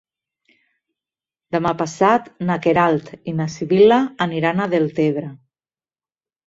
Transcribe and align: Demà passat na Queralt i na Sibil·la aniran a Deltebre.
Demà 1.57 1.73
passat 1.83 2.31
na 2.49 2.57
Queralt 2.65 3.15
i 3.33 3.37
na 3.43 3.49
Sibil·la 3.59 4.01
aniran 4.29 4.67
a 4.67 4.71
Deltebre. 4.77 5.33